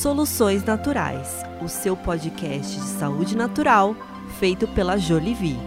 [0.00, 3.94] Soluções Naturais, o seu podcast de saúde natural
[4.38, 5.58] feito pela Jolivie.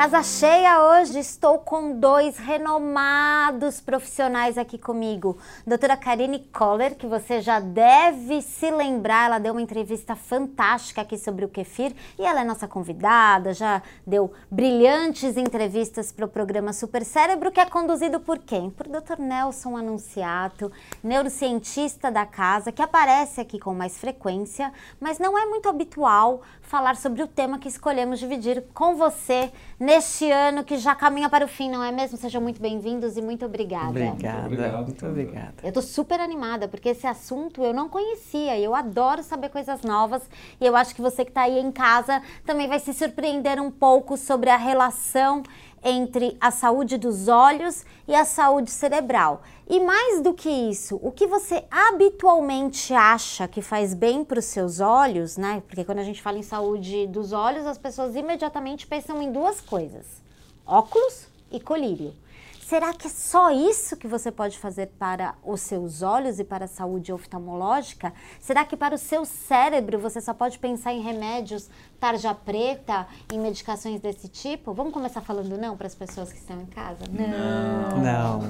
[0.00, 5.36] Casa cheia hoje, estou com dois renomados profissionais aqui comigo.
[5.66, 11.18] Doutora Karine Koller, que você já deve se lembrar, ela deu uma entrevista fantástica aqui
[11.18, 16.72] sobre o kefir e ela é nossa convidada, já deu brilhantes entrevistas para o programa
[16.72, 18.70] Super Cérebro, que é conduzido por quem?
[18.70, 19.18] Por Dr.
[19.18, 20.72] Nelson Anunciato,
[21.04, 26.96] neurocientista da casa, que aparece aqui com mais frequência, mas não é muito habitual falar
[26.96, 29.52] sobre o tema que escolhemos dividir com você
[29.90, 32.16] neste ano que já caminha para o fim, não é mesmo?
[32.16, 33.88] Sejam muito bem-vindos e muito obrigada.
[33.88, 35.54] Obrigada, obrigado, muito obrigada.
[35.64, 39.82] Eu estou super animada porque esse assunto eu não conhecia e eu adoro saber coisas
[39.82, 40.22] novas
[40.60, 43.68] e eu acho que você que está aí em casa também vai se surpreender um
[43.68, 45.42] pouco sobre a relação
[45.82, 49.42] entre a saúde dos olhos e a saúde cerebral.
[49.68, 54.46] E mais do que isso, o que você habitualmente acha que faz bem para os
[54.46, 55.62] seus olhos, né?
[55.66, 59.60] Porque quando a gente fala em saúde dos olhos, as pessoas imediatamente pensam em duas
[59.60, 60.06] coisas:
[60.66, 62.14] óculos e colírio.
[62.70, 66.66] Será que é só isso que você pode fazer para os seus olhos e para
[66.66, 68.14] a saúde oftalmológica?
[68.38, 71.68] Será que para o seu cérebro você só pode pensar em remédios
[71.98, 74.72] tarja preta, em medicações desse tipo?
[74.72, 77.04] Vamos começar falando não para as pessoas que estão em casa?
[77.10, 77.98] Não.
[77.98, 78.40] Não.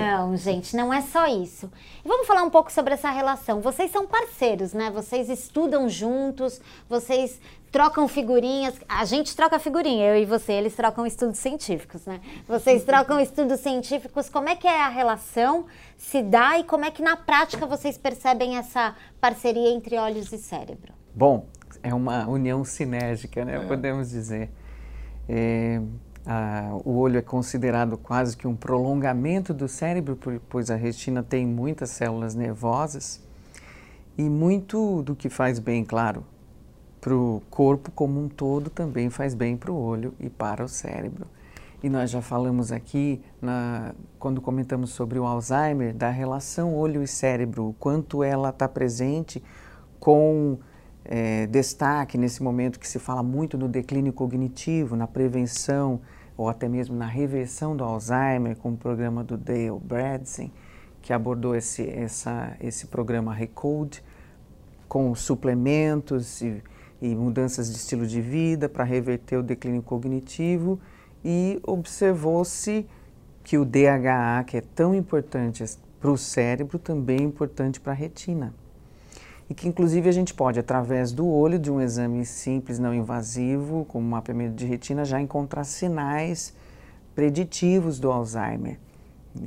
[0.00, 1.70] Não, gente, não é só isso.
[2.02, 3.60] E vamos falar um pouco sobre essa relação.
[3.60, 4.90] Vocês são parceiros, né?
[4.90, 7.38] Vocês estudam juntos, vocês
[7.72, 8.74] trocam figurinhas.
[8.86, 12.20] A gente troca figurinha, eu e você, eles trocam estudos científicos, né?
[12.46, 14.28] Vocês trocam estudos científicos.
[14.28, 15.64] Como é que é a relação
[15.96, 20.38] se dá e como é que na prática vocês percebem essa parceria entre olhos e
[20.38, 20.92] cérebro?
[21.14, 21.46] Bom,
[21.82, 23.56] é uma união sinérgica, né?
[23.56, 23.66] É.
[23.66, 24.50] Podemos dizer.
[25.28, 25.80] É,
[26.26, 31.46] a, o olho é considerado quase que um prolongamento do cérebro, pois a retina tem
[31.46, 33.20] muitas células nervosas
[34.16, 36.24] e muito do que faz bem, claro,
[37.02, 40.68] para o corpo como um todo também faz bem para o olho e para o
[40.68, 41.26] cérebro.
[41.82, 47.08] E nós já falamos aqui, na, quando comentamos sobre o Alzheimer, da relação olho e
[47.08, 49.42] cérebro, o quanto ela está presente
[49.98, 50.58] com
[51.04, 56.00] é, destaque nesse momento que se fala muito no declínio cognitivo, na prevenção
[56.36, 60.52] ou até mesmo na reversão do Alzheimer, com o programa do Dale Bredesen,
[61.02, 64.04] que abordou esse, essa, esse programa Recode,
[64.88, 66.62] com suplementos e
[67.02, 70.78] e mudanças de estilo de vida para reverter o declínio cognitivo
[71.24, 72.86] e observou-se
[73.42, 75.64] que o DHA, que é tão importante
[76.00, 78.54] para o cérebro, também é importante para a retina.
[79.50, 83.84] E que inclusive a gente pode, através do olho, de um exame simples, não invasivo,
[83.86, 86.54] como mapeamento de retina, já encontrar sinais
[87.16, 88.78] preditivos do Alzheimer,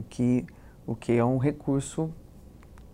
[0.09, 0.45] que,
[0.85, 2.11] o que é um recurso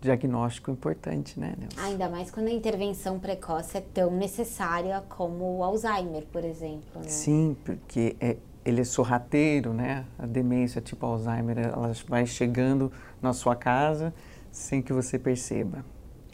[0.02, 1.80] diagnóstico importante, né, Nelson?
[1.80, 7.00] Ainda mais quando a intervenção precoce é tão necessária como o Alzheimer, por exemplo.
[7.00, 7.08] Né?
[7.08, 10.04] Sim, porque é, ele é sorrateiro, né?
[10.18, 12.92] A demência tipo Alzheimer, ela vai chegando
[13.22, 14.12] na sua casa
[14.50, 15.84] sem que você perceba.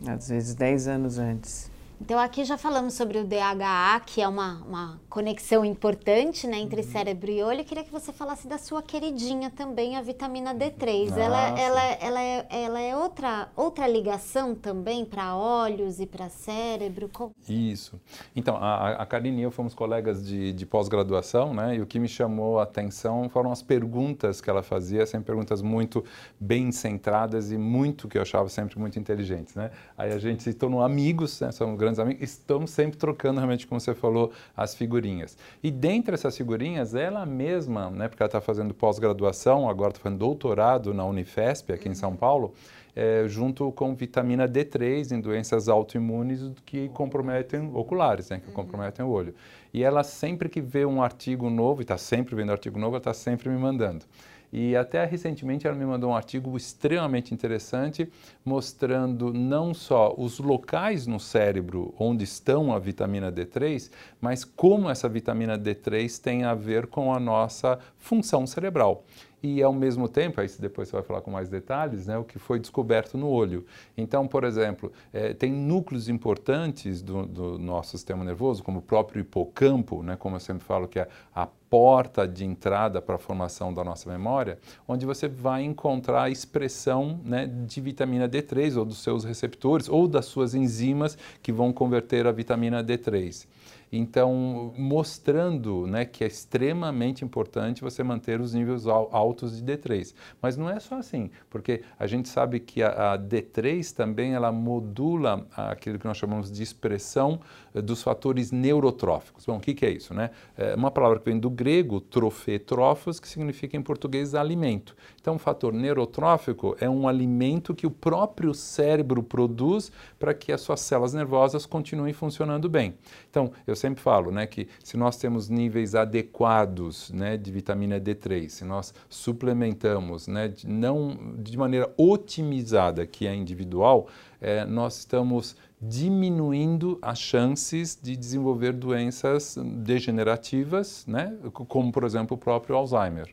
[0.07, 1.71] Às vezes 10 anos antes.
[2.01, 6.83] Então aqui já falamos sobre o DHA, que é uma, uma conexão importante né, entre
[6.83, 6.89] uhum.
[6.89, 7.61] cérebro e olho.
[7.61, 11.17] Eu queria que você falasse da sua queridinha também, a vitamina D3.
[11.17, 17.11] Ela, ela, ela, é, ela é outra, outra ligação também para olhos e para cérebro?
[17.49, 18.01] Isso.
[18.35, 21.77] Então, a, a Karine e eu fomos colegas de, de pós-graduação, né?
[21.77, 25.61] E o que me chamou a atenção foram as perguntas que ela fazia, sempre perguntas
[25.61, 26.05] muito
[26.39, 29.71] bem centradas e muito, que eu achava sempre muito inteligentes, né?
[29.97, 31.51] Aí a gente se tornou amigos, né?
[31.51, 35.39] Somos grandes amigos, estamos sempre trocando realmente, como você falou, as figurinhas.
[35.63, 40.19] E dentre essas figurinhas, ela mesma, né, porque ela está fazendo pós-graduação, agora está fazendo
[40.19, 42.53] doutorado na Unifesp, aqui em São Paulo,
[42.97, 49.11] é, junto com vitamina D3 em doenças autoimunes que comprometem oculares, né, que comprometem o
[49.11, 49.37] olho.
[49.73, 52.99] E ela sempre que vê um artigo novo, e está sempre vendo artigo novo, ela
[52.99, 54.05] está sempre me mandando.
[54.53, 58.11] E até recentemente ela me mandou um artigo extremamente interessante
[58.45, 63.91] mostrando não só os locais no cérebro onde estão a vitamina D3,
[64.21, 69.05] mas como essa vitamina D3 tem a ver com a nossa função cerebral
[69.43, 72.39] e ao mesmo tempo, aí depois você vai falar com mais detalhes, né, o que
[72.39, 73.65] foi descoberto no olho.
[73.97, 79.21] Então, por exemplo, é, tem núcleos importantes do, do, nosso sistema nervoso, como o próprio
[79.21, 83.73] hipocampo, né, como eu sempre falo, que é a porta de entrada para a formação
[83.73, 88.99] da nossa memória, onde você vai encontrar a expressão né, de vitamina D3 ou dos
[88.99, 93.47] seus receptores ou das suas enzimas que vão converter a vitamina D3.
[93.91, 100.15] Então, mostrando né, que é extremamente importante você manter os níveis altos de D3.
[100.43, 104.53] Mas não é só assim, porque a gente sabe que a, a D3 também ela
[104.53, 107.41] modula aquilo que nós chamamos de expressão
[107.75, 109.47] eh, dos fatores neurotróficos.
[109.47, 110.13] Bom, o que, que, é isso?
[110.13, 110.31] Né?
[110.57, 114.95] É uma palavra que vem do grego, trofetrofos, que significa em português alimento.
[115.21, 119.91] Então, o fator neurotrófico é um alimento que o próprio cérebro produz
[120.21, 122.95] para que as suas células nervosas continuem funcionando bem.
[123.29, 128.49] Então, eu sempre falo né, que se nós temos níveis adequados né, de vitamina D3,
[128.49, 134.07] se nós suplementamos né, de, não de maneira otimizada, que é individual,
[134.41, 142.39] é, nós estamos diminuindo as chances de desenvolver doenças degenerativas, né, como, por exemplo, o
[142.39, 143.29] próprio Alzheimer.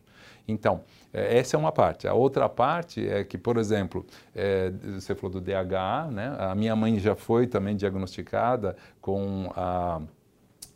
[0.47, 0.81] Então,
[1.11, 2.07] é, essa é uma parte.
[2.07, 4.05] A outra parte é que, por exemplo,
[4.35, 6.35] é, você falou do DHA, né?
[6.37, 10.01] A minha mãe já foi também diagnosticada com a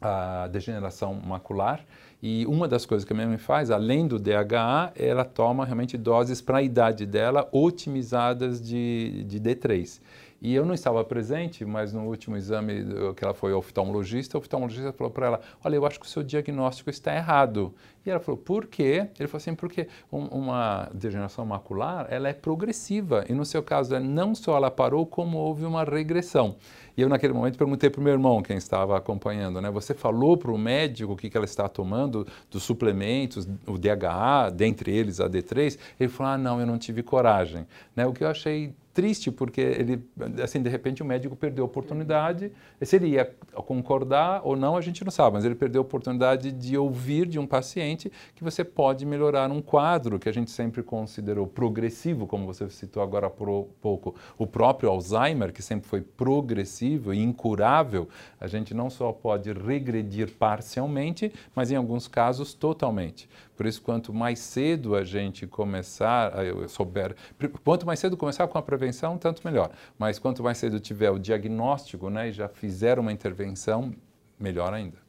[0.01, 1.83] a degeneração macular.
[2.21, 5.97] E uma das coisas que a minha mãe faz, além do DHA, ela toma realmente
[5.97, 10.01] doses para a idade dela otimizadas de, de D3.
[10.41, 14.93] E eu não estava presente, mas no último exame que ela foi oftalmologista, o oftalmologista
[14.93, 17.73] falou para ela: Olha, eu acho que o seu diagnóstico está errado.
[18.05, 19.07] E ela falou: Por quê?
[19.19, 23.99] Ele falou assim: Porque um, uma degeneração macular ela é progressiva e no seu caso
[23.99, 26.55] não só ela parou, como houve uma regressão.
[26.95, 29.71] E eu naquele momento perguntei para o meu irmão, quem estava acompanhando, né?
[29.71, 34.49] Você falou para o médico o que, que ela está tomando dos suplementos, o DHA,
[34.53, 35.77] dentre eles a D3?
[35.99, 37.65] Ele falou: Ah, não, eu não tive coragem.
[37.95, 38.05] Né?
[38.05, 40.03] O que eu achei triste porque ele,
[40.43, 42.51] assim, de repente o médico perdeu a oportunidade.
[42.81, 46.51] Se ele ia concordar ou não, a gente não sabe, mas ele perdeu a oportunidade
[46.51, 47.98] de ouvir de um paciente
[48.35, 53.01] que você pode melhorar um quadro que a gente sempre considerou progressivo, como você citou
[53.01, 58.07] agora há pouco, o próprio Alzheimer, que sempre foi progressivo e incurável,
[58.39, 63.27] a gente não só pode regredir parcialmente, mas em alguns casos totalmente.
[63.57, 67.15] Por isso, quanto mais cedo a gente começar, eu souber,
[67.63, 69.71] quanto mais cedo começar com a prevenção, tanto melhor.
[69.97, 73.93] Mas quanto mais cedo tiver o diagnóstico, né, e já fizer uma intervenção,
[74.39, 75.08] melhor ainda.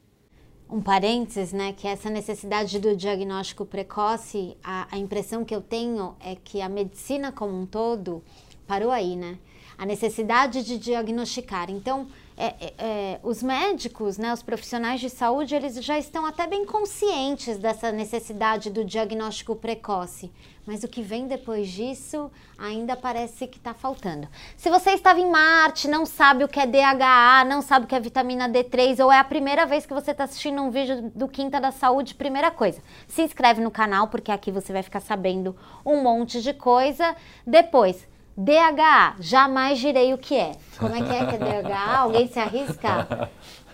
[0.71, 6.15] Um parênteses, né, que essa necessidade do diagnóstico precoce, a, a impressão que eu tenho
[6.21, 8.23] é que a medicina como um todo
[8.65, 9.37] parou aí, né?
[9.77, 11.69] A necessidade de diagnosticar.
[11.69, 12.07] Então,
[12.41, 16.65] é, é, é, os médicos, né, os profissionais de saúde, eles já estão até bem
[16.65, 20.31] conscientes dessa necessidade do diagnóstico precoce.
[20.65, 24.27] Mas o que vem depois disso ainda parece que está faltando.
[24.57, 27.93] Se você estava em Marte, não sabe o que é DHA, não sabe o que
[27.93, 31.27] é vitamina D3, ou é a primeira vez que você está assistindo um vídeo do
[31.27, 35.55] Quinta da Saúde, primeira coisa, se inscreve no canal, porque aqui você vai ficar sabendo
[35.85, 37.15] um monte de coisa.
[37.45, 40.53] Depois, DHA, jamais direi o que é.
[40.77, 41.97] Como é que é que é DHA?
[41.97, 43.29] Alguém se arrisca?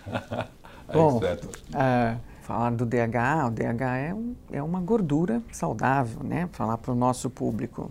[0.92, 6.48] Bom, uh, falar do DHA, o DHA é, um, é uma gordura saudável, né?
[6.52, 7.90] Falar para o nosso público.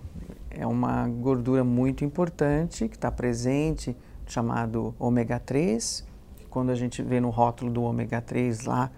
[0.50, 6.06] É uma gordura muito importante que está presente, chamado ômega 3.
[6.50, 8.92] Quando a gente vê no rótulo do ômega 3 lá,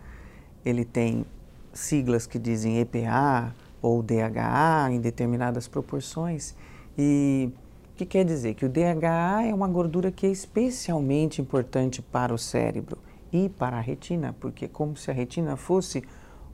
[0.65, 1.25] ele tem
[1.73, 6.55] siglas que dizem EPA ou DHA em determinadas proporções.
[7.01, 7.49] E
[7.93, 8.55] o que quer dizer?
[8.55, 12.97] Que o DHA é uma gordura que é especialmente importante para o cérebro
[13.31, 16.03] e para a retina, porque como se a retina fosse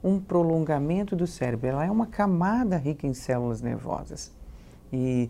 [0.04, 4.30] um prolongamento do cérebro, ela é uma camada rica em células nervosas.
[4.92, 5.28] E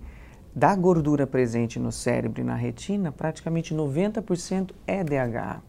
[0.54, 5.62] da gordura presente no cérebro e na retina, praticamente 90% é DHA.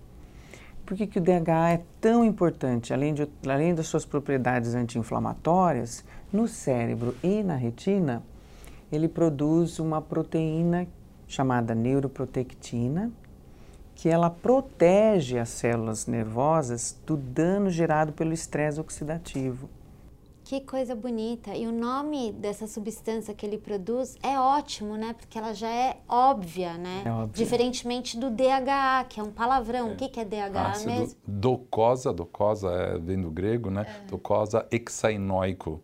[0.86, 2.94] Por que, que o DHA é tão importante?
[2.94, 8.22] Além, de, além das suas propriedades anti-inflamatórias, no cérebro e na retina,
[8.92, 10.88] ele produz uma proteína
[11.28, 13.12] chamada neuroprotectina,
[13.96, 19.70] que ela protege as células nervosas do dano gerado pelo estresse oxidativo.
[20.46, 21.54] Que coisa bonita!
[21.58, 25.14] E o nome dessa substância que ele produz é ótimo, né?
[25.14, 27.02] Porque ela já é óbvia, né?
[27.06, 27.34] É óbvio.
[27.34, 29.90] Diferentemente do DHA, que é um palavrão.
[29.90, 29.92] É.
[29.92, 31.20] O que, que é DHA Ácido mesmo?
[31.28, 33.86] Docosa, docosa é, vem do grego, né?
[34.06, 34.08] É.
[34.08, 35.84] Docosa hexainoico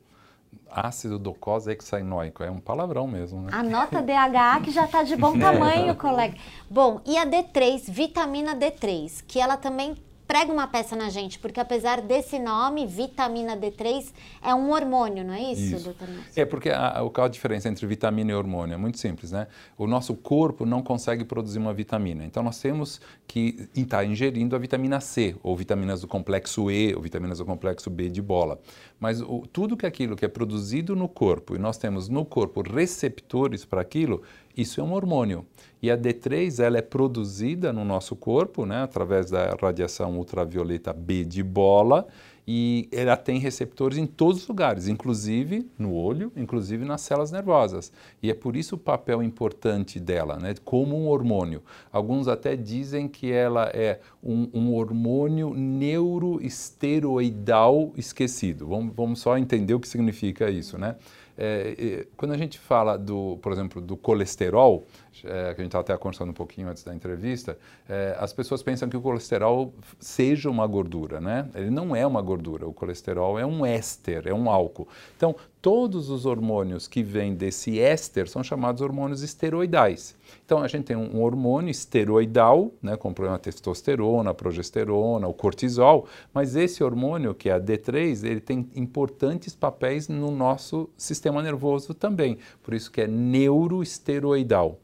[0.73, 2.43] ácido docosa hexainóico.
[2.43, 3.49] É um palavrão mesmo, né?
[3.53, 6.35] Anota DHA que já está de bom tamanho, colega.
[6.69, 9.95] Bom, e a D3, vitamina D3, que ela também
[10.27, 14.11] prega uma peça na gente, porque apesar desse nome, vitamina D3
[14.41, 15.83] é um hormônio, não é isso, isso.
[15.85, 16.29] doutor Nelson?
[16.35, 18.73] É, porque a, a, qual a diferença entre vitamina e hormônio?
[18.73, 19.47] É muito simples, né?
[19.77, 24.59] O nosso corpo não consegue produzir uma vitamina, então nós temos que estar ingerindo a
[24.59, 28.59] vitamina C, ou vitaminas do complexo E, ou vitaminas do complexo B de bola.
[28.99, 32.61] Mas o, tudo que aquilo que é produzido no corpo, e nós temos no corpo
[32.61, 34.21] receptores para aquilo,
[34.55, 35.45] isso é um hormônio.
[35.81, 41.25] E a D3 ela é produzida no nosso corpo, né, através da radiação ultravioleta B
[41.25, 42.07] de bola,
[42.47, 47.91] e ela tem receptores em todos os lugares, inclusive no olho, inclusive nas células nervosas.
[48.21, 51.61] E é por isso o papel importante dela, né, como um hormônio.
[51.91, 58.67] Alguns até dizem que ela é um, um hormônio neuroesteroidal esquecido.
[58.67, 60.95] Vamos, vamos só entender o que significa isso, né?
[61.37, 64.85] É, quando a gente fala, do, por exemplo, do colesterol,
[65.23, 68.89] é, que a gente até conversando um pouquinho antes da entrevista, é, as pessoas pensam
[68.89, 71.47] que o colesterol seja uma gordura, né?
[71.53, 74.87] Ele não é uma gordura, o colesterol é um éster, é um álcool.
[75.15, 80.13] Então, todos os hormônios que vêm desse éster são chamados hormônios esteroidais.
[80.45, 86.05] Então, a gente tem um hormônio esteroidal, né, como a testosterona, a progesterona, o cortisol,
[86.33, 91.93] mas esse hormônio, que é a D3, ele tem importantes papéis no nosso sistema nervoso
[91.93, 94.79] também, por isso que é neuroesteroidal.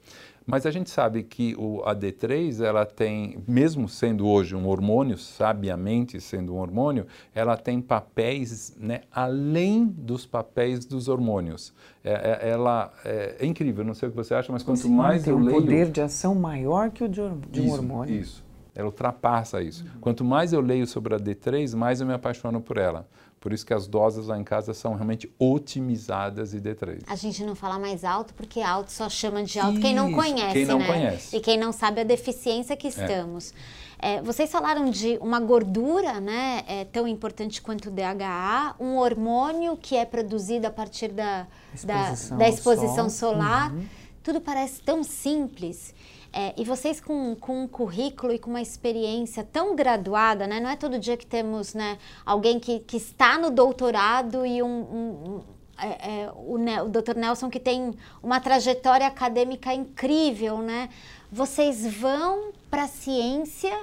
[0.50, 6.20] Mas a gente sabe que o AD3, ela tem, mesmo sendo hoje um hormônio, sabiamente
[6.20, 11.74] sendo um hormônio, ela tem papéis né, além dos papéis dos hormônios.
[12.04, 14.96] É, é, ela é, é, incrível, não sei o que você acha, mas quanto Sim,
[14.96, 15.62] mais tem eu um leio...
[15.62, 18.16] poder de ação maior que o de, de isso, um hormônio.
[18.16, 19.84] Isso, ela ultrapassa isso.
[19.84, 20.00] Uhum.
[20.02, 23.08] Quanto mais eu leio sobre a D3, mais eu me apaixono por ela.
[23.40, 27.04] Por isso que as doses lá em casa são realmente otimizadas e D3.
[27.08, 30.12] A gente não fala mais alto porque alto só chama de alto isso, quem não
[30.12, 30.88] conhece, quem não né?
[30.88, 31.36] Conhece.
[31.36, 32.90] E quem não sabe a deficiência que é.
[32.90, 33.52] estamos.
[33.52, 33.90] É.
[34.02, 39.76] É, vocês falaram de uma gordura, né, é, tão importante quanto o DHA, um hormônio
[39.76, 43.34] que é produzido a partir da exposição, da, da exposição sol.
[43.34, 43.74] solar.
[43.74, 43.86] Uhum.
[44.24, 45.94] Tudo parece tão simples.
[46.32, 50.60] É, e vocês com, com um currículo e com uma experiência tão graduada, né?
[50.60, 54.68] Não é todo dia que temos né, alguém que, que está no doutorado e um,
[54.68, 55.42] um, um
[55.82, 57.16] é, é, o, o Dr.
[57.16, 60.90] Nelson que tem uma trajetória acadêmica incrível, né?
[61.32, 63.76] Vocês vão para a ciência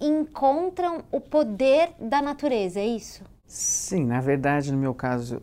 [0.00, 3.22] e encontram o poder da natureza, é isso?
[3.46, 5.42] Sim, na verdade, no meu caso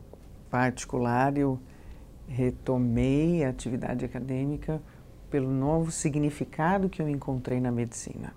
[0.49, 1.59] particular, eu
[2.27, 4.81] retomei a atividade acadêmica
[5.29, 8.33] pelo novo significado que eu encontrei na medicina.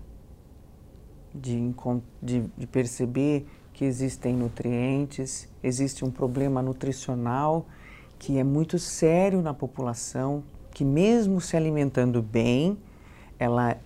[1.32, 1.72] De,
[2.20, 7.66] de, de, perceber que existem nutrientes, existe um problema nutricional
[8.18, 10.42] que é muito sério na população,
[10.72, 12.76] que mesmo se alimentando bem,
[13.38, 13.76] ela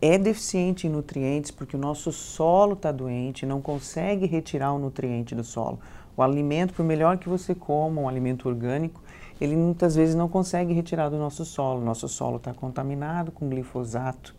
[0.00, 5.34] é deficiente em nutrientes porque o nosso solo está doente, não consegue retirar o nutriente
[5.34, 5.78] do solo.
[6.16, 9.02] O alimento, por melhor que você coma, um alimento orgânico,
[9.40, 11.80] ele muitas vezes não consegue retirar do nosso solo.
[11.80, 14.34] Nosso solo está contaminado com glifosato.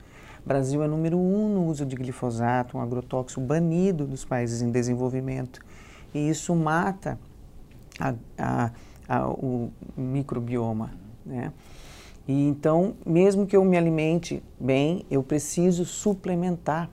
[0.45, 5.59] Brasil é número um no uso de glifosato, um agrotóxico banido dos países em desenvolvimento.
[6.13, 7.19] E isso mata
[7.99, 8.71] a, a,
[9.09, 10.91] a, o microbioma.
[11.25, 11.51] Né?
[12.27, 16.89] E então, mesmo que eu me alimente bem, eu preciso suplementar.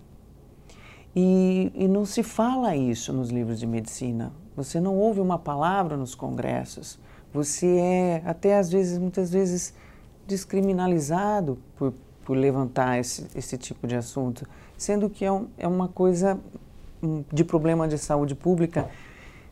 [1.15, 4.33] E, e não se fala isso nos livros de medicina.
[4.57, 6.99] Você não ouve uma palavra nos congressos.
[7.33, 9.75] Você é até às vezes, muitas vezes,
[10.27, 14.47] descriminalizado por, por levantar esse, esse tipo de assunto,
[14.77, 16.39] sendo que é, um, é uma coisa
[17.33, 18.89] de problema de saúde pública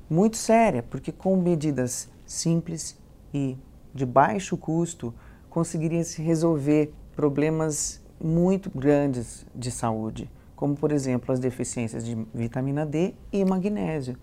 [0.09, 2.99] muito séria, porque com medidas simples
[3.33, 3.57] e
[3.95, 5.13] de baixo custo
[5.49, 12.85] conseguiria se resolver problemas muito grandes de saúde, como por exemplo as deficiências de vitamina
[12.85, 14.17] D e magnésio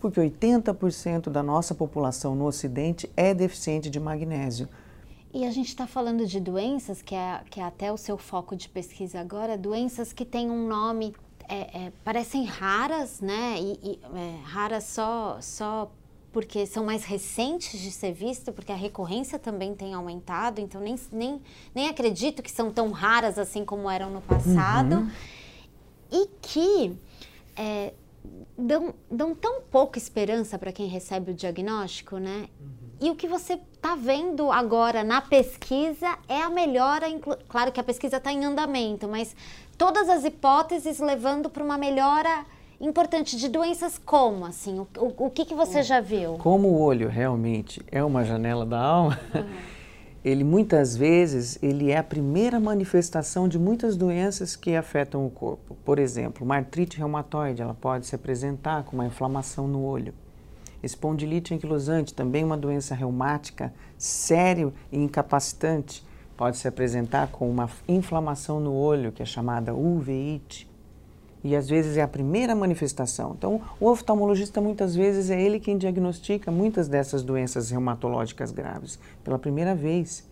[0.00, 4.68] porque 80% da nossa população no Ocidente é deficiente de magnésio.
[5.32, 8.56] E a gente está falando de doenças, que é, que é até o seu foco
[8.56, 11.14] de pesquisa agora, doenças que têm um nome,
[11.48, 13.56] é, é, parecem raras, né?
[13.58, 15.90] E, e é, raras só, só
[16.32, 20.96] porque são mais recentes de ser visto, porque a recorrência também tem aumentado, então nem,
[21.12, 21.40] nem,
[21.74, 24.96] nem acredito que são tão raras assim como eram no passado.
[24.96, 25.10] Uhum.
[26.10, 26.96] E que
[27.56, 27.92] é,
[28.56, 32.48] dão, dão tão pouca esperança para quem recebe o diagnóstico, né?
[32.60, 32.88] Uhum.
[33.00, 37.06] E o que você está vendo agora na pesquisa é a melhora,
[37.48, 39.36] claro que a pesquisa está em andamento, mas
[39.76, 42.44] todas as hipóteses levando para uma melhora
[42.80, 46.34] importante de doenças como, assim, o, o, o que, que você já viu?
[46.38, 49.46] Como o olho realmente é uma janela da alma, uhum.
[50.24, 55.76] ele muitas vezes ele é a primeira manifestação de muitas doenças que afetam o corpo.
[55.84, 60.12] Por exemplo, uma artrite reumatoide, ela pode se apresentar com uma inflamação no olho.
[60.82, 66.06] Espondilite anquilosante, também uma doença reumática séria e incapacitante,
[66.36, 70.68] pode se apresentar com uma inflamação no olho, que é chamada uveíte.
[71.42, 73.34] E às vezes é a primeira manifestação.
[73.36, 79.38] Então, o oftalmologista muitas vezes é ele quem diagnostica muitas dessas doenças reumatológicas graves pela
[79.38, 80.28] primeira vez.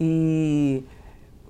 [0.00, 0.82] E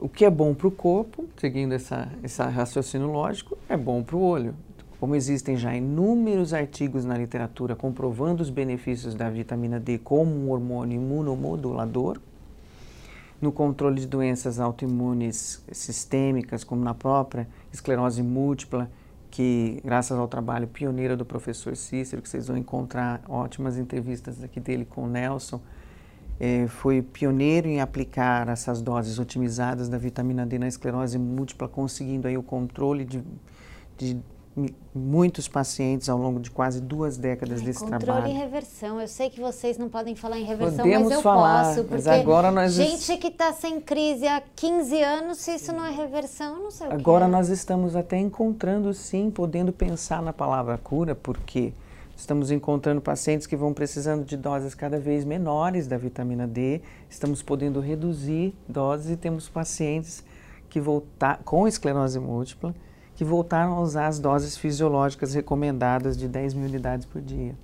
[0.00, 4.16] o que é bom para o corpo, seguindo essa, esse raciocínio lógico, é bom para
[4.16, 4.54] o olho.
[4.98, 10.50] Como existem já inúmeros artigos na literatura comprovando os benefícios da vitamina D como um
[10.50, 12.18] hormônio imunomodulador,
[13.44, 18.90] no controle de doenças autoimunes sistêmicas, como na própria esclerose múltipla,
[19.30, 24.58] que graças ao trabalho pioneiro do professor Cícero, que vocês vão encontrar ótimas entrevistas aqui
[24.58, 25.60] dele com o Nelson,
[26.40, 32.26] é, foi pioneiro em aplicar essas doses otimizadas da vitamina D na esclerose múltipla, conseguindo
[32.26, 33.22] aí o controle de,
[33.98, 34.18] de
[34.94, 38.24] muitos pacientes ao longo de quase duas décadas Ai, desse controle trabalho.
[38.26, 39.00] Controle e reversão.
[39.00, 41.84] Eu sei que vocês não podem falar em reversão, Podemos mas eu falar, posso.
[41.84, 45.84] Porque mas agora nós gente que está sem crise há 15 anos, se isso não
[45.84, 47.32] é reversão, não sei o Agora que é.
[47.32, 51.72] nós estamos até encontrando, sim, podendo pensar na palavra cura, porque
[52.16, 56.80] estamos encontrando pacientes que vão precisando de doses cada vez menores da vitamina D,
[57.10, 60.22] estamos podendo reduzir doses e temos pacientes
[60.70, 62.72] que voltar com esclerose múltipla
[63.14, 67.56] que voltaram a usar as doses fisiológicas recomendadas de 10 mil unidades por dia.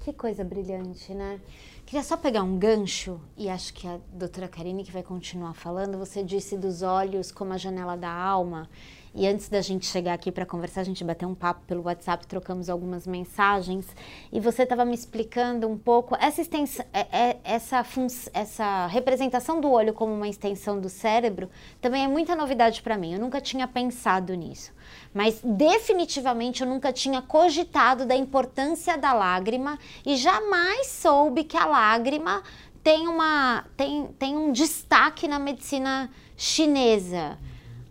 [0.00, 1.40] Que coisa brilhante, né?
[1.86, 5.98] Queria só pegar um gancho, e acho que a doutora Karine que vai continuar falando,
[5.98, 8.68] você disse dos olhos como a janela da alma,
[9.14, 12.26] e antes da gente chegar aqui para conversar, a gente bateu um papo pelo WhatsApp,
[12.26, 13.86] trocamos algumas mensagens,
[14.32, 17.84] e você estava me explicando um pouco essa, extensão, é, é, essa,
[18.32, 21.50] essa representação do olho como uma extensão do cérebro
[21.80, 23.12] também é muita novidade para mim.
[23.12, 24.72] Eu nunca tinha pensado nisso.
[25.12, 31.66] Mas definitivamente eu nunca tinha cogitado da importância da lágrima e jamais soube que a
[31.66, 32.42] lágrima
[32.82, 37.38] tem, uma, tem, tem um destaque na medicina chinesa.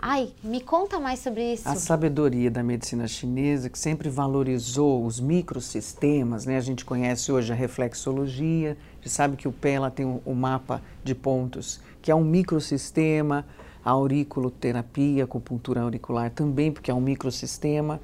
[0.03, 1.69] Ai, me conta mais sobre isso.
[1.69, 6.57] A sabedoria da medicina chinesa, que sempre valorizou os microsistemas, né?
[6.57, 10.19] A gente conhece hoje a reflexologia, a gente sabe que o pé ela tem o
[10.25, 13.45] um, um mapa de pontos, que é um microsistema,
[13.85, 18.01] a auriculoterapia, acupuntura auricular também, porque é um microsistema.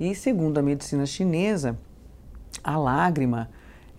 [0.00, 1.78] E segundo a medicina chinesa,
[2.62, 3.50] a lágrima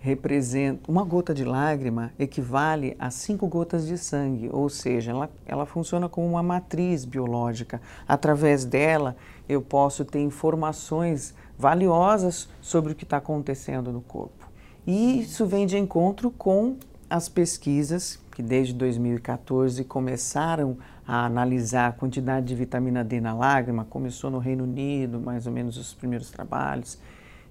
[0.06, 5.66] representa uma gota de lágrima equivale a cinco gotas de sangue, ou seja, ela, ela
[5.66, 7.82] funciona como uma matriz biológica.
[8.06, 9.16] Através dela,
[9.48, 14.46] eu posso ter informações valiosas sobre o que está acontecendo no corpo.
[14.86, 16.76] E isso vem de encontro com
[17.10, 23.84] as pesquisas que desde 2014 começaram a analisar a quantidade de vitamina D na lágrima.
[23.84, 26.96] Começou no Reino Unido, mais ou menos os primeiros trabalhos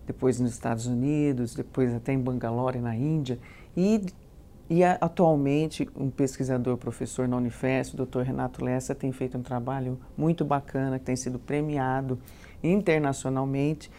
[0.05, 3.39] depois nos Estados Unidos, depois até em Bangalore, na Índia.
[3.75, 4.01] E,
[4.69, 8.21] e atualmente, um pesquisador, professor na Unifesp, o Dr.
[8.21, 12.19] Renato Lessa, tem feito um trabalho muito bacana, que tem sido premiado
[12.63, 13.91] internacionalmente,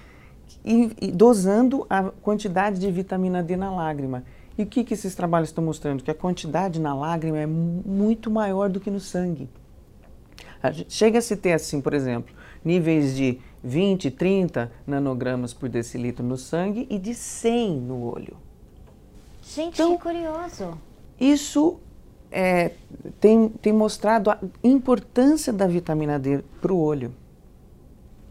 [0.64, 4.24] e, e dosando a quantidade de vitamina D na lágrima.
[4.56, 6.02] E o que, que esses trabalhos estão mostrando?
[6.02, 9.48] Que a quantidade na lágrima é muito maior do que no sangue.
[10.88, 16.86] Chega a ter assim, por exemplo, níveis de 20, 30 nanogramas por decilitro no sangue
[16.88, 18.36] e de 100 no olho.
[19.42, 20.78] Gente, então, que curioso.
[21.18, 21.80] Isso
[22.30, 22.72] é,
[23.20, 27.12] tem, tem mostrado a importância da vitamina D para o olho.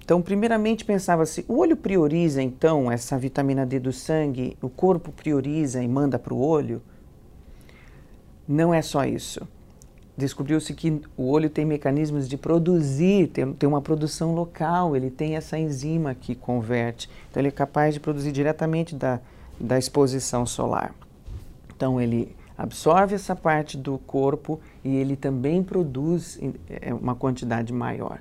[0.03, 5.83] Então, primeiramente pensava-se, o olho prioriza então essa vitamina D do sangue, o corpo prioriza
[5.83, 6.81] e manda para o olho?
[8.47, 9.45] Não é só isso
[10.17, 15.35] descobriu-se que o olho tem mecanismos de produzir, tem, tem, uma produção local, ele tem
[15.35, 17.09] essa enzima que converte.
[17.29, 19.19] Então, ele é capaz de produzir diretamente da,
[19.59, 20.93] da exposição solar.
[21.75, 28.19] Então, ele absorve essa parte do corpo e ele também produz é, uma quantidade maior.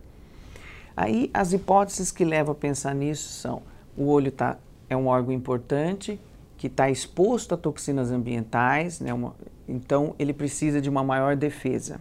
[0.97, 3.63] Aí, as hipóteses que levam a pensar nisso são:
[3.97, 6.21] o olho tá, é um órgão importante,
[6.57, 9.35] que está exposto a toxinas ambientais, né, uma,
[9.69, 12.01] então ele precisa de uma maior defesa.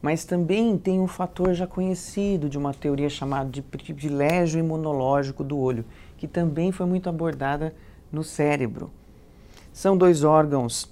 [0.00, 5.58] Mas também tem um fator já conhecido de uma teoria chamada de privilégio imunológico do
[5.58, 5.84] olho,
[6.16, 7.74] que também foi muito abordada
[8.12, 8.90] no cérebro.
[9.72, 10.88] São dois órgãos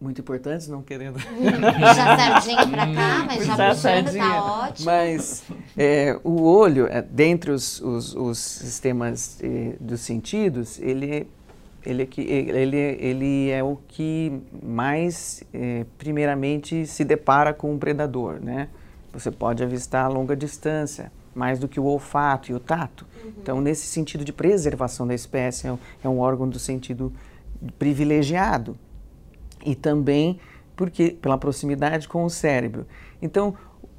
[0.00, 1.18] muito importantes, não querendo.
[1.80, 4.86] Já sardinha para cá, mas já, já puxando, tá ótimo.
[4.86, 5.44] Mas
[5.76, 11.26] é, o olho, é, dentre os, os, os sistemas eh, dos sentidos, ele
[11.88, 17.78] ele é, que, ele, ele é o que mais, é, primeiramente, se depara com um
[17.78, 18.68] predador, né?
[19.12, 23.06] Você pode avistar a longa distância, mais do que o olfato e o tato.
[23.24, 23.32] Uhum.
[23.40, 27.10] Então, nesse sentido de preservação da espécie, é um, é um órgão do sentido
[27.78, 28.76] privilegiado.
[29.64, 30.38] E também
[30.76, 32.86] porque pela proximidade com o cérebro.
[33.20, 33.54] Então,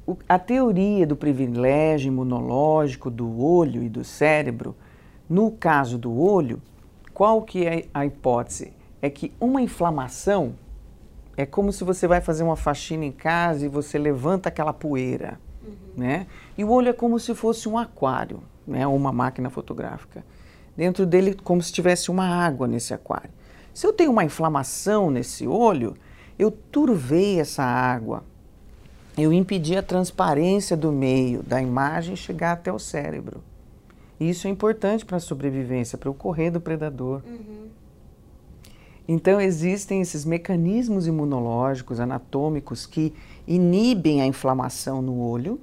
[0.06, 4.76] o, a teoria do privilégio imunológico do olho e do cérebro,
[5.28, 6.62] no caso do olho,
[7.20, 8.72] qual que é a hipótese?
[9.02, 10.54] É que uma inflamação
[11.36, 15.38] é como se você vai fazer uma faxina em casa e você levanta aquela poeira,
[15.62, 15.74] uhum.
[15.98, 16.26] né?
[16.56, 18.86] E o olho é como se fosse um aquário, né?
[18.86, 20.24] Ou uma máquina fotográfica.
[20.74, 23.28] Dentro dele, como se tivesse uma água nesse aquário.
[23.74, 25.94] Se eu tenho uma inflamação nesse olho,
[26.38, 28.24] eu turvei essa água,
[29.18, 33.42] eu impedi a transparência do meio da imagem chegar até o cérebro.
[34.20, 37.22] Isso é importante para a sobrevivência, para o correr do predador.
[37.26, 37.68] Uhum.
[39.08, 43.14] Então, existem esses mecanismos imunológicos, anatômicos, que
[43.48, 45.58] inibem a inflamação no olho,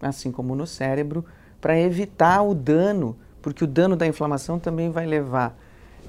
[0.00, 1.24] assim como no cérebro,
[1.58, 5.58] para evitar o dano, porque o dano da inflamação também vai levar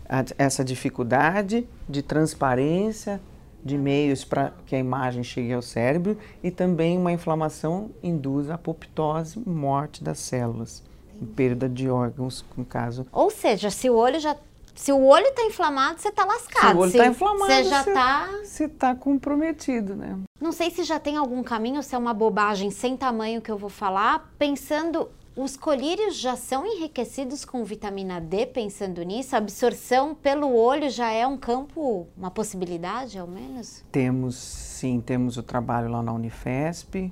[0.09, 3.21] a essa dificuldade de transparência
[3.63, 8.55] de meios para que a imagem chegue ao cérebro e também uma inflamação induz a
[8.55, 10.83] apoptose, morte das células
[11.25, 13.05] perda de órgãos, no caso.
[13.11, 14.35] Ou seja, se o olho já
[14.77, 16.69] se o olho está inflamado, você está lascado.
[16.69, 18.29] Se o olho está inflamado, você já está.
[18.43, 20.19] Você está comprometido, né?
[20.39, 23.57] Não sei se já tem algum caminho, se é uma bobagem sem tamanho que eu
[23.57, 25.09] vou falar, pensando.
[25.35, 29.35] Os colírios já são enriquecidos com vitamina D, pensando nisso?
[29.35, 33.83] A absorção pelo olho já é um campo, uma possibilidade, ao menos?
[33.91, 37.11] Temos, sim, temos o trabalho lá na Unifesp,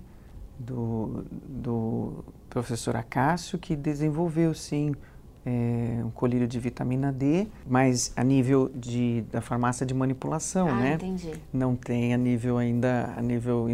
[0.58, 4.96] do, do professor Acácio, que desenvolveu sim
[5.46, 10.76] é, um colírio de vitamina D, mas a nível de, da farmácia de manipulação, ah,
[10.76, 10.94] né?
[10.94, 11.34] Entendi.
[11.52, 13.68] Não tem a nível ainda, a nível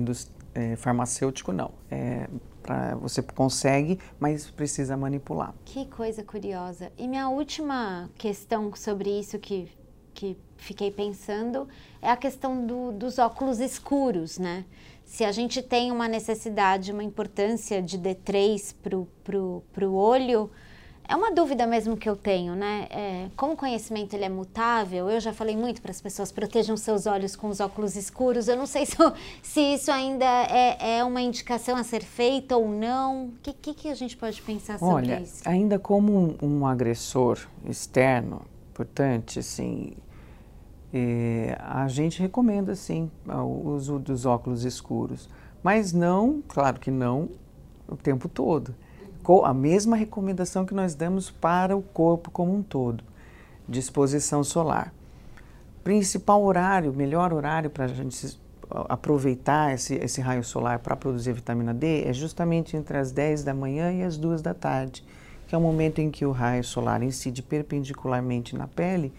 [0.56, 1.70] é, farmacêutico, não.
[1.92, 2.28] É,
[2.64, 5.54] pra, você consegue, mas precisa manipular.
[5.64, 6.92] Que coisa curiosa.
[6.98, 9.70] E minha última questão sobre isso que,
[10.12, 11.68] que fiquei pensando
[12.02, 14.66] é a questão do, dos óculos escuros, né?
[15.12, 20.50] Se a gente tem uma necessidade, uma importância de D3 para o olho,
[21.06, 22.88] é uma dúvida mesmo que eu tenho, né?
[22.90, 26.78] É, como o conhecimento ele é mutável, eu já falei muito para as pessoas protejam
[26.78, 28.48] seus olhos com os óculos escuros.
[28.48, 28.96] Eu não sei se,
[29.44, 33.26] se isso ainda é, é, uma indicação a ser feita ou não.
[33.26, 35.42] O que, que, que, a gente pode pensar sobre Olha, isso?
[35.44, 38.44] Ainda como um, um agressor externo,
[38.74, 39.92] portanto, assim,
[40.94, 45.30] é, a gente recomenda sim o uso dos óculos escuros,
[45.64, 47.30] mas não, claro que não
[47.88, 48.76] o tempo todo.
[49.46, 53.04] A mesma recomendação que nós damos para o corpo como um todo,
[53.70, 54.94] de exposição solar.
[55.84, 58.38] Principal horário, melhor horário para a gente
[58.90, 63.54] aproveitar esse, esse raio solar para produzir vitamina D é justamente entre as 10 da
[63.54, 65.04] manhã e as 2 da tarde,
[65.48, 69.14] que é o momento em que o raio solar incide perpendicularmente na pele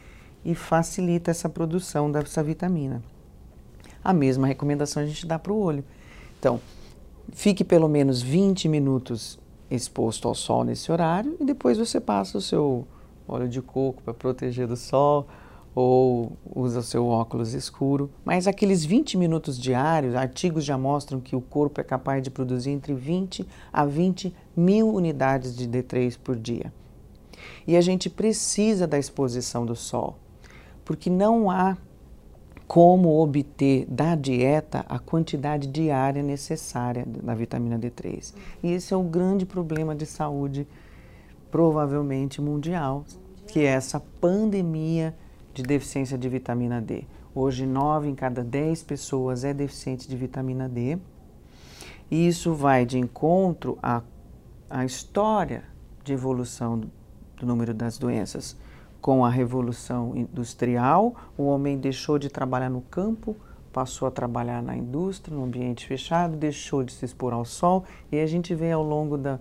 [0.44, 3.02] e facilita essa produção dessa vitamina.
[4.02, 5.84] A mesma recomendação a gente dá para o olho.
[6.38, 6.60] Então,
[7.32, 9.38] fique pelo menos 20 minutos
[9.70, 12.86] exposto ao sol nesse horário e depois você passa o seu
[13.26, 15.26] óleo de coco para proteger do sol
[15.74, 18.10] ou usa o seu óculos escuro.
[18.24, 22.70] Mas aqueles 20 minutos diários, artigos já mostram que o corpo é capaz de produzir
[22.70, 26.72] entre 20 a 20 mil unidades de D3 por dia.
[27.66, 30.18] E a gente precisa da exposição do sol
[30.92, 31.74] porque não há
[32.68, 38.34] como obter da dieta a quantidade diária necessária da vitamina D3.
[38.62, 40.68] E esse é o grande problema de saúde,
[41.50, 43.06] provavelmente mundial,
[43.46, 45.14] que é essa pandemia
[45.54, 47.04] de deficiência de vitamina D.
[47.34, 50.98] Hoje, 9 em cada 10 pessoas é deficiente de vitamina D.
[52.10, 54.02] E isso vai de encontro à,
[54.68, 55.64] à história
[56.04, 56.90] de evolução do,
[57.38, 58.60] do número das doenças
[59.02, 63.36] com a Revolução Industrial, o homem deixou de trabalhar no campo,
[63.72, 68.20] passou a trabalhar na indústria, no ambiente fechado, deixou de se expor ao sol, e
[68.20, 69.40] a gente vê ao longo da,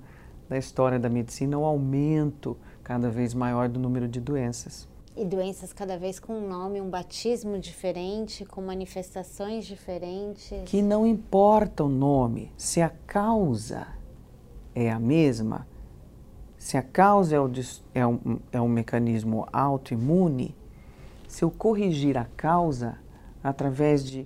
[0.50, 4.90] da história da medicina o aumento cada vez maior do número de doenças.
[5.16, 10.52] E doenças cada vez com um nome, um batismo diferente, com manifestações diferentes.
[10.66, 13.86] Que não importa o nome, se a causa
[14.74, 15.68] é a mesma,
[16.62, 17.52] se a causa é, o,
[17.96, 20.56] é, um, é um mecanismo autoimune,
[21.28, 23.00] se eu corrigir a causa
[23.44, 24.24] através de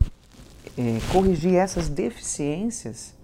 [0.77, 3.15] é, corrigir essas deficiências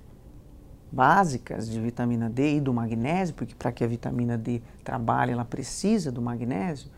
[0.90, 5.44] básicas de vitamina D e do magnésio, porque para que a vitamina D trabalhe, ela
[5.44, 6.90] precisa do magnésio,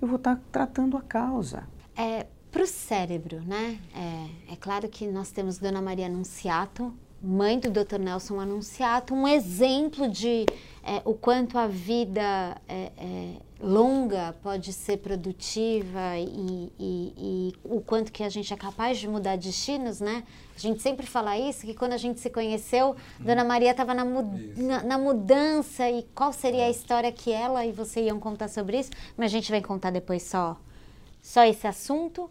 [0.00, 1.64] eu vou estar tratando a causa.
[1.96, 3.80] É, para o cérebro, né?
[3.92, 7.98] É, é, claro que nós temos Dona Maria Anunciato, mãe do Dr.
[7.98, 10.46] Nelson Anunciato, um exemplo de
[10.82, 17.80] é, o quanto a vida é, é, longa pode ser produtiva e, e, e, o
[17.80, 20.24] quanto que a gente é capaz de mudar destinos, né?
[20.56, 24.04] A gente sempre fala isso, que quando a gente se conheceu, Dona Maria estava na,
[24.04, 26.70] na, na, mudança e qual seria a é.
[26.70, 30.22] história que ela e você iam contar sobre isso, mas a gente vai contar depois
[30.22, 30.56] só,
[31.22, 32.30] só esse assunto.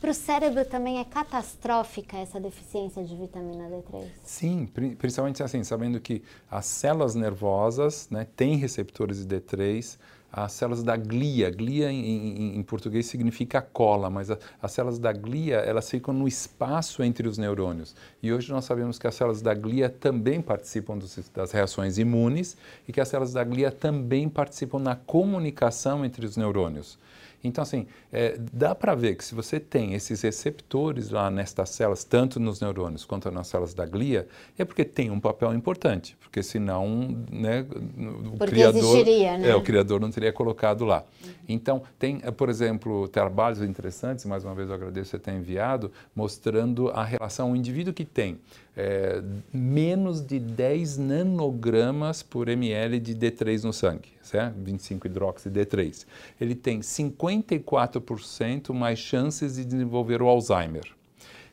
[0.00, 4.04] Para o cérebro também é catastrófica essa deficiência de vitamina D3?
[4.22, 9.98] Sim, principalmente assim, sabendo que as células nervosas né, têm receptores de D3,
[10.30, 15.00] as células da glia, glia em, em, em português significa cola, mas a, as células
[15.00, 17.96] da glia elas ficam no espaço entre os neurônios.
[18.22, 22.56] E hoje nós sabemos que as células da glia também participam dos, das reações imunes
[22.86, 26.98] e que as células da glia também participam na comunicação entre os neurônios.
[27.42, 32.02] Então, assim, é, dá para ver que se você tem esses receptores lá nestas células,
[32.02, 34.26] tanto nos neurônios quanto nas células da glia,
[34.58, 39.50] é porque tem um papel importante, porque senão né, o, porque criador, né?
[39.50, 41.04] é, o criador não teria colocado lá.
[41.24, 41.30] Uhum.
[41.48, 45.92] Então, tem, é, por exemplo, trabalhos interessantes, mais uma vez eu agradeço você ter enviado,
[46.14, 48.38] mostrando a relação, o indivíduo que tem
[48.76, 49.22] é,
[49.52, 54.56] menos de 10 nanogramas por ml de D3 no sangue, certo?
[54.58, 56.06] 25 hidróxido D3.
[56.40, 60.98] Ele tem 54% mais chances de desenvolver o Alzheimer.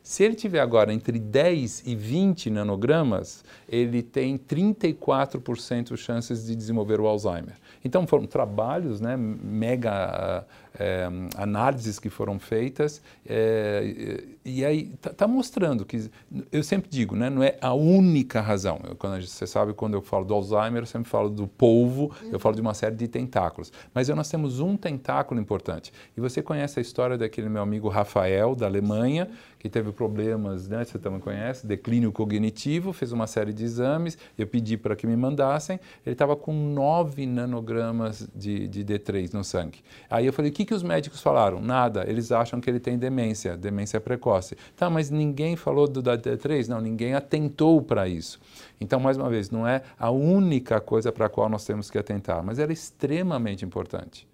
[0.05, 6.99] Se ele tiver agora entre 10 e 20 nanogramas, ele tem 34% chances de desenvolver
[6.99, 7.55] o Alzheimer.
[7.83, 10.45] Então foram trabalhos, né, mega
[10.79, 16.09] é, análises que foram feitas, é, e aí está tá mostrando que,
[16.51, 18.79] eu sempre digo, né, não é a única razão.
[18.87, 22.11] Eu, quando gente, você sabe, quando eu falo do Alzheimer, eu sempre falo do polvo,
[22.31, 23.71] eu falo de uma série de tentáculos.
[23.93, 25.91] Mas nós temos um tentáculo importante.
[26.15, 29.29] E você conhece a história daquele meu amigo Rafael, da Alemanha,
[29.65, 34.45] que teve problemas, né, você também conhece, declínio cognitivo, fez uma série de exames, eu
[34.45, 39.79] pedi para que me mandassem, ele estava com 9 nanogramas de, de D3 no sangue.
[40.07, 41.61] Aí eu falei, o que que os médicos falaram?
[41.61, 44.57] Nada, eles acham que ele tem demência, demência precoce.
[44.75, 46.67] Tá, mas ninguém falou do D3?
[46.67, 48.39] Não, ninguém atentou para isso.
[48.79, 51.97] Então, mais uma vez, não é a única coisa para a qual nós temos que
[51.97, 54.27] atentar, mas ela é extremamente importante.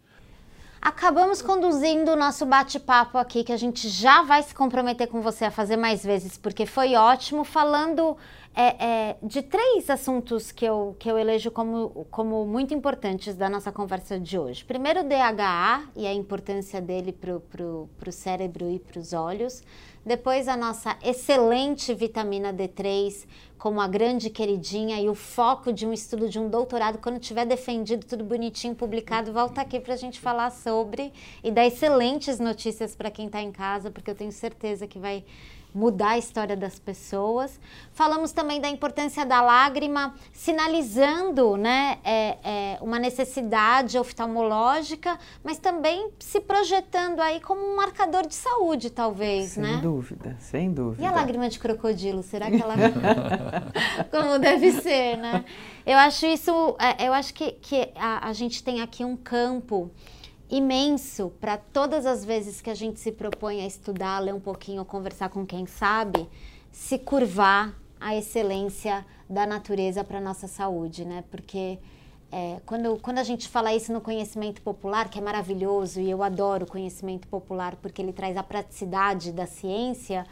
[0.82, 5.46] Acabamos conduzindo o nosso bate-papo aqui, que a gente já vai se comprometer com você
[5.46, 8.18] a fazer mais vezes, porque foi ótimo, falando
[8.54, 13.50] é, é, de três assuntos que eu, que eu elejo como, como muito importantes da
[13.50, 14.66] nossa conversa de hoje.
[14.66, 19.64] Primeiro, o DHA e a importância dele para o cérebro e para os olhos.
[20.06, 23.26] Depois, a nossa excelente vitamina D3
[23.62, 26.98] como a grande queridinha e o foco de um estudo de um doutorado.
[26.98, 31.68] Quando tiver defendido, tudo bonitinho, publicado, volta aqui para a gente falar sobre e dar
[31.68, 35.24] excelentes notícias para quem está em casa, porque eu tenho certeza que vai
[35.74, 37.60] mudar a história das pessoas.
[37.94, 46.10] Falamos também da importância da lágrima, sinalizando né, é, é, uma necessidade oftalmológica, mas também
[46.20, 49.74] se projetando aí como um marcador de saúde, talvez, sem né?
[49.74, 51.04] Sem dúvida, sem dúvida.
[51.04, 52.76] E a lágrima de crocodilo, será que ela...
[54.12, 55.46] como deve ser, né?
[55.86, 59.92] Eu acho isso, é, eu acho que, que a, a gente tem aqui um campo
[60.52, 64.84] imenso para todas as vezes que a gente se propõe a estudar, ler um pouquinho,
[64.84, 66.28] conversar com quem sabe,
[66.72, 71.24] se curvar à excelência da natureza para nossa saúde, né?
[71.32, 71.80] Porque
[72.30, 76.22] é, quando, quando a gente fala isso no conhecimento popular, que é maravilhoso, e eu
[76.22, 80.26] adoro o conhecimento popular porque ele traz a praticidade da ciência,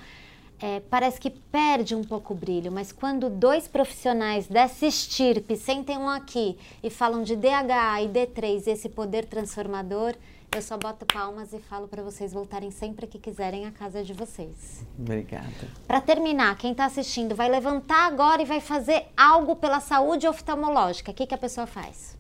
[0.62, 5.98] é, parece que perde um pouco o brilho, mas quando dois profissionais dessa estirpe sentem
[5.98, 10.16] um aqui e falam de DHA e D3, esse poder transformador,
[10.54, 14.14] eu só boto palmas e falo para vocês voltarem sempre que quiserem à casa de
[14.14, 14.86] vocês.
[14.98, 15.48] Obrigada.
[15.88, 21.12] Para terminar, quem está assistindo vai levantar agora e vai fazer algo pela saúde oftalmológica.
[21.12, 22.18] O que, que a pessoa faz?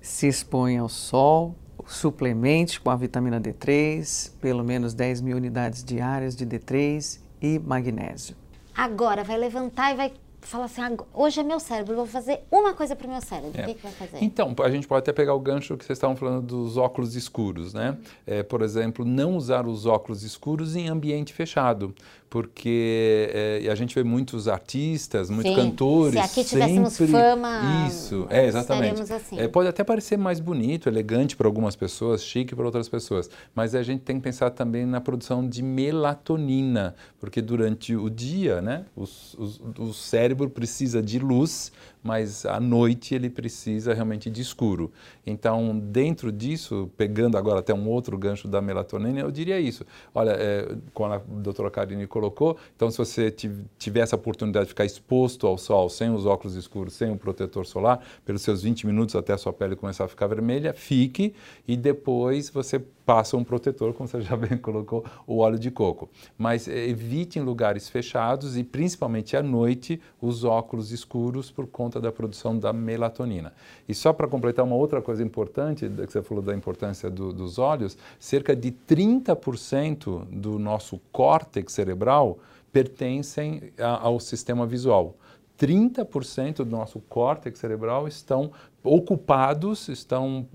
[0.00, 6.36] Se expõe ao sol, suplemente com a vitamina D3, pelo menos 10 mil unidades diárias
[6.36, 8.36] de D3 e magnésio.
[8.74, 10.80] Agora vai levantar e vai falar assim,
[11.12, 13.60] hoje é meu cérebro, vou fazer uma coisa para o meu cérebro.
[13.60, 13.62] É.
[13.62, 14.24] O que, que, vai fazer?
[14.24, 17.74] Então, a gente pode até pegar o gancho que vocês estavam falando dos óculos escuros,
[17.74, 17.98] né?
[18.26, 21.94] É, por exemplo, não usar os óculos escuros em ambiente fechado,
[22.30, 25.56] porque é, a gente vê muitos artistas, muitos Sim.
[25.56, 26.12] cantores.
[26.12, 27.12] Se aqui tivéssemos sempre...
[27.12, 27.86] fama.
[27.88, 29.12] Isso, é, exatamente.
[29.12, 29.38] Assim.
[29.38, 33.74] É, pode até parecer mais bonito, elegante para algumas pessoas, chique para outras pessoas, mas
[33.74, 38.84] a gente tem que pensar também na produção de melatonina, porque durante o dia, né,
[38.94, 44.90] os, os, o cérebro precisa de luz mas à noite ele precisa realmente de escuro.
[45.26, 49.84] Então, dentro disso, pegando agora até um outro gancho da melatonina, eu diria isso.
[50.14, 54.84] Olha, é, como a doutora Karine colocou, então se você tiver essa oportunidade de ficar
[54.84, 59.14] exposto ao sol, sem os óculos escuros, sem o protetor solar, pelos seus 20 minutos
[59.14, 61.34] até a sua pele começar a ficar vermelha, fique
[61.66, 66.10] e depois você passa um protetor, como você já bem colocou, o óleo de coco.
[66.36, 72.12] Mas evite em lugares fechados e principalmente à noite os óculos escuros por conta da
[72.12, 73.54] produção da melatonina.
[73.88, 77.58] E só para completar uma outra coisa importante, que você falou da importância do, dos
[77.58, 82.38] olhos, cerca de 30% do nosso córtex cerebral
[82.70, 85.16] pertencem a, ao sistema visual.
[85.58, 90.46] 30% do nosso córtex cerebral estão ocupados, estão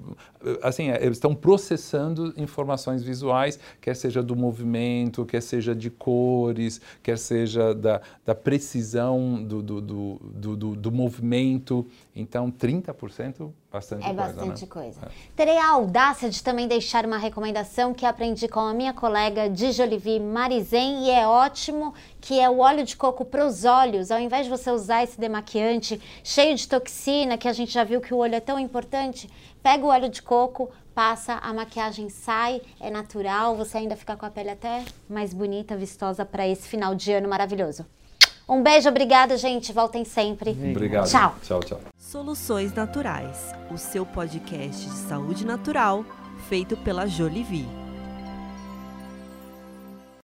[0.62, 7.18] assim, é, estão processando informações visuais, quer seja do movimento, quer seja de cores, quer
[7.18, 11.86] seja da, da precisão do, do, do, do, do movimento.
[12.16, 14.22] Então, 30% bastante é coisa.
[14.22, 14.68] É bastante né?
[14.68, 15.00] coisa.
[15.02, 15.10] É.
[15.36, 19.72] Terei a audácia de também deixar uma recomendação que aprendi com a minha colega de
[19.72, 24.12] Jolivi Marizen e é ótimo, que é o óleo de coco para os olhos.
[24.12, 28.00] Ao invés de você usar esse demaquiante cheio de toxina, que a gente já viu
[28.14, 29.28] que o olho é tão importante,
[29.64, 34.24] pega o óleo de coco, passa, a maquiagem sai, é natural, você ainda fica com
[34.24, 37.84] a pele até mais bonita, vistosa para esse final de ano maravilhoso.
[38.48, 39.72] Um beijo, obrigada, gente.
[39.72, 40.52] Voltem sempre.
[40.52, 41.10] Obrigado.
[41.10, 41.36] Tchau.
[41.42, 41.80] Tchau, tchau.
[41.98, 46.06] Soluções Naturais, o seu podcast de saúde natural
[46.50, 47.83] feito pela Jolivie.